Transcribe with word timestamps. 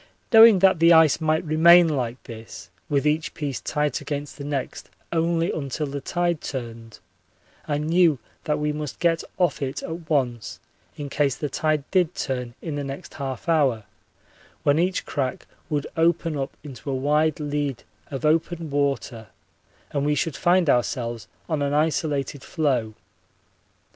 Knowing 0.33 0.57
that 0.57 0.79
the 0.79 0.91
ice 0.91 1.21
might 1.21 1.43
remain 1.45 1.87
like 1.87 2.23
this 2.23 2.71
with 2.89 3.05
each 3.05 3.35
piece 3.35 3.61
tight 3.61 4.01
against 4.01 4.35
the 4.35 4.43
next 4.43 4.89
only 5.13 5.51
until 5.51 5.85
the 5.85 6.01
tide 6.01 6.41
turned, 6.41 6.97
I 7.67 7.77
knew 7.77 8.17
that 8.45 8.57
we 8.57 8.71
must 8.73 8.99
get 8.99 9.23
off 9.37 9.61
it 9.61 9.83
at 9.83 10.09
once 10.09 10.59
in 10.97 11.07
case 11.09 11.35
the 11.35 11.51
tide 11.51 11.83
did 11.91 12.15
turn 12.15 12.55
in 12.63 12.77
the 12.77 12.83
next 12.83 13.13
half 13.13 13.47
hour, 13.47 13.83
when 14.63 14.79
each 14.79 15.05
crack 15.05 15.45
would 15.69 15.85
open 15.95 16.35
up 16.35 16.57
into 16.63 16.89
a 16.89 16.95
wide 16.95 17.39
lead 17.39 17.83
of 18.09 18.25
open 18.25 18.71
water 18.71 19.27
and 19.91 20.03
we 20.03 20.15
should 20.15 20.35
find 20.35 20.67
ourselves 20.67 21.27
on 21.47 21.61
an 21.61 21.75
isolated 21.75 22.43
floe. 22.43 22.95